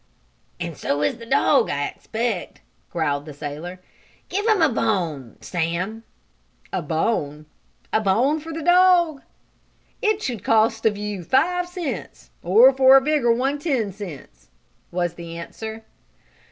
"And 0.59 0.75
so 0.75 1.03
is 1.03 1.17
the 1.19 1.27
dog, 1.27 1.69
I 1.69 1.85
expect," 1.85 2.61
growled 2.89 3.27
the 3.27 3.35
sailor. 3.35 3.79
"Give 4.29 4.47
him 4.47 4.59
a 4.59 4.67
bone 4.69 5.37
Sam." 5.41 6.05
"A 6.73 6.81
bone? 6.81 7.45
A 7.93 8.01
bone 8.01 8.39
for 8.39 8.51
the 8.51 8.63
dog? 8.63 9.21
It 10.01 10.23
should 10.23 10.39
of 10.39 10.43
cost 10.43 10.85
you 10.85 11.23
five 11.23 11.69
cents, 11.69 12.31
or 12.41 12.73
for 12.73 12.97
a 12.97 13.01
bigger 13.01 13.31
one 13.31 13.59
ten 13.59 13.91
cents," 13.91 14.49
was 14.89 15.13
the 15.13 15.37
answer. 15.37 15.85